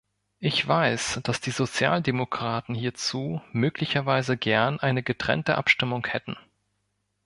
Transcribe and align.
Ich 0.39 0.67
weiß, 0.67 1.19
dass 1.21 1.41
die 1.41 1.51
Sozialdemokraten 1.51 2.73
hierzu 2.73 3.39
möglicherweise 3.51 4.35
gern 4.35 4.79
eine 4.79 5.03
getrennte 5.03 5.59
Abstimmung 5.59 6.07
hätten. 6.07 6.35